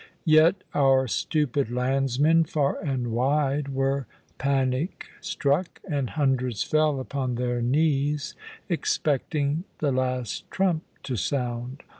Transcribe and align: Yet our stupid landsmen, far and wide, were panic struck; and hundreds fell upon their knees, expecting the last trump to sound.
Yet 0.25 0.55
our 0.73 1.07
stupid 1.07 1.69
landsmen, 1.69 2.45
far 2.45 2.79
and 2.83 3.11
wide, 3.11 3.67
were 3.69 4.07
panic 4.39 5.05
struck; 5.21 5.79
and 5.87 6.09
hundreds 6.09 6.63
fell 6.63 6.99
upon 6.99 7.35
their 7.35 7.61
knees, 7.61 8.33
expecting 8.67 9.63
the 9.77 9.91
last 9.91 10.49
trump 10.49 10.81
to 11.03 11.15
sound. 11.17 11.83